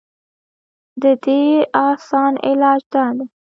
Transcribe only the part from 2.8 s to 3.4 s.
دا دے